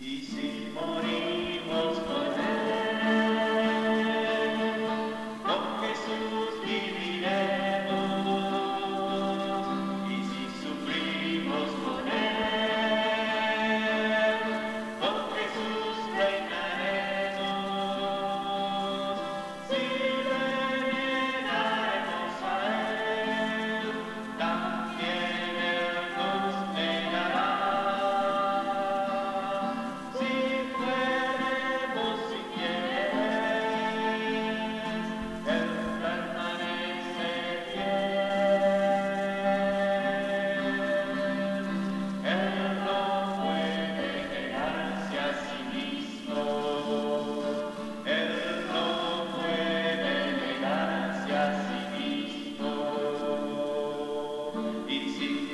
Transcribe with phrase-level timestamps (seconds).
[0.00, 0.37] y
[55.16, 55.47] Thank you.